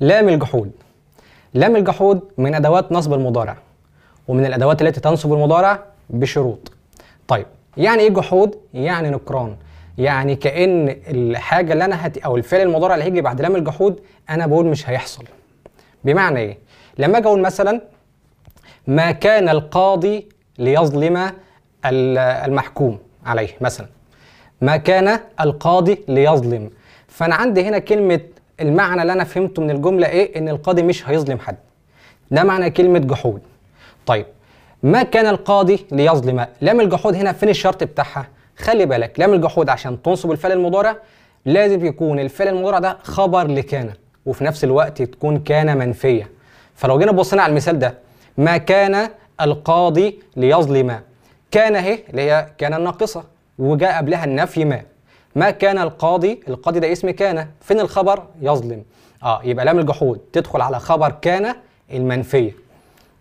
[0.00, 0.70] لام الجحود.
[1.54, 3.56] لام الجحود من أدوات نصب المضارع
[4.28, 6.72] ومن الأدوات التي تنصب المضارع بشروط.
[7.28, 9.56] طيب يعني إيه جحود؟ يعني نكران.
[9.98, 12.18] يعني كأن الحاجة اللي أنا هت...
[12.18, 14.00] أو الفعل المضارع اللي هيجي بعد لام الجحود
[14.30, 15.24] أنا بقول مش هيحصل.
[16.04, 16.58] بمعنى إيه؟
[16.98, 17.80] لما أجي أقول مثلا
[18.86, 20.28] ما كان القاضي
[20.58, 21.32] ليظلم
[21.84, 23.86] المحكوم عليه مثلا
[24.60, 26.70] ما كان القاضي ليظلم.
[27.08, 28.20] فأنا عندي هنا كلمة
[28.60, 31.56] المعنى اللي أنا فهمته من الجملة إيه؟ إن القاضي مش هيظلم حد.
[32.30, 33.40] ده معنى كلمة جحود.
[34.06, 34.26] طيب
[34.82, 38.26] ما كان القاضي ليظلم؟ لام الجحود هنا فين الشرط بتاعها؟
[38.58, 40.96] خلي بالك لام الجحود عشان تنصب الفعل المضارع
[41.44, 43.90] لازم يكون الفعل المضارع ده خبر لكان
[44.26, 46.30] وفي نفس الوقت تكون كان منفية.
[46.74, 47.94] فلو جينا بصينا على المثال ده
[48.38, 49.08] ما كان
[49.40, 51.00] القاضي ليظلم؟
[51.50, 53.24] كان اهي اللي هي كان الناقصة
[53.58, 54.82] وجاء قبلها النفي ما.
[55.38, 58.84] ما كان القاضي القاضي ده اسم كان فين الخبر؟ يظلم.
[59.22, 60.18] آه يبقى لام الجحود.
[60.32, 61.54] تدخل على خبر كان
[61.92, 62.52] المنفية.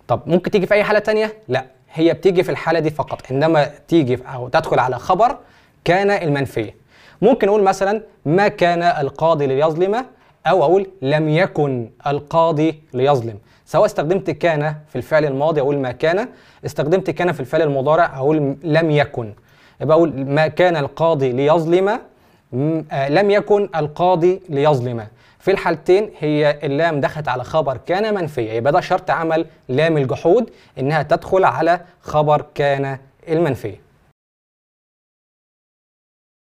[0.07, 3.21] طب ممكن تيجي في أي حالة تانية؟ لا هي بتيجي في الحالة دي فقط.
[3.31, 5.37] إنما تيجي أو تدخل على خبر
[5.83, 6.75] كان المنفية.
[7.21, 10.05] ممكن أقول مثلا ما كان القاضي ليظلم
[10.47, 13.37] أو أقول لم يكن القاضي ليظلم.
[13.65, 16.29] سواء استخدمت كان في الفعل الماضي أقول ما كان.
[16.65, 19.33] استخدمت كان في الفعل المضارع أقول لم يكن.
[19.81, 21.99] يبقى أقول ما كان القاضي ليظلم
[23.09, 25.07] لم يكن القاضي ليظلم
[25.39, 28.51] في الحالتين هي اللام دخلت على خبر كان منفية.
[28.51, 32.97] يبقى ده شرط عمل لام الجحود إنها تدخل على خبر كان
[33.29, 33.86] المنفية.